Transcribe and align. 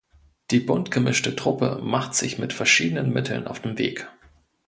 Die 0.49 0.59
bunt 0.59 0.89
gemischte 0.89 1.35
Truppe 1.35 1.79
macht 1.83 2.15
sich 2.15 2.39
mit 2.39 2.53
verschiedenen 2.53 3.13
Mitteln 3.13 3.45
auf 3.45 3.59
den 3.61 3.77
Weg. 3.77 4.09